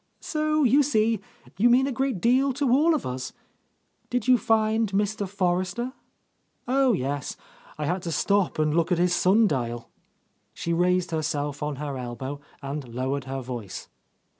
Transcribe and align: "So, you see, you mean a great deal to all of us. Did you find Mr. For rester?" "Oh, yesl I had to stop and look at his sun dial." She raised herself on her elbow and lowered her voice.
"So, 0.19 0.63
you 0.63 0.81
see, 0.81 1.19
you 1.59 1.69
mean 1.69 1.85
a 1.85 1.91
great 1.91 2.19
deal 2.19 2.53
to 2.53 2.71
all 2.71 2.95
of 2.95 3.05
us. 3.05 3.33
Did 4.09 4.27
you 4.27 4.35
find 4.39 4.91
Mr. 4.93 5.27
For 5.27 5.59
rester?" 5.59 5.93
"Oh, 6.67 6.93
yesl 6.97 7.35
I 7.77 7.85
had 7.85 8.01
to 8.01 8.11
stop 8.11 8.57
and 8.57 8.73
look 8.75 8.91
at 8.91 8.97
his 8.97 9.13
sun 9.13 9.45
dial." 9.45 9.91
She 10.55 10.73
raised 10.73 11.11
herself 11.11 11.61
on 11.61 11.75
her 11.75 11.99
elbow 11.99 12.41
and 12.63 12.87
lowered 12.91 13.25
her 13.25 13.41
voice. 13.41 13.89